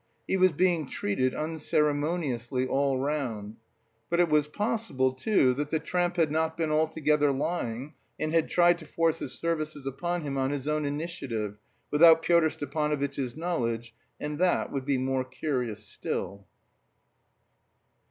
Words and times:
He 0.27 0.35
was 0.35 0.51
being 0.51 0.87
treated 0.87 1.35
unceremoniously 1.35 2.65
all 2.67 2.97
round. 2.97 3.57
But 4.09 4.19
it 4.19 4.29
was 4.29 4.47
possible, 4.47 5.13
too, 5.13 5.53
that 5.53 5.69
the 5.69 5.77
tramp 5.77 6.15
had 6.15 6.31
not 6.31 6.57
been 6.57 6.71
altogether 6.71 7.31
lying, 7.31 7.93
and 8.19 8.33
had 8.33 8.49
tried 8.49 8.79
to 8.79 8.87
force 8.87 9.19
his 9.19 9.33
services 9.33 9.85
upon 9.85 10.23
him 10.23 10.39
on 10.39 10.49
his 10.49 10.67
own 10.67 10.85
initiative, 10.85 11.57
without 11.91 12.23
Pyotr 12.23 12.49
Stepanovitch's 12.49 13.37
knowledge, 13.37 13.93
and 14.19 14.39
that 14.39 14.71
would 14.71 14.85
be 14.85 14.97
more 14.97 15.23
curious 15.23 15.85
still. 15.85 16.47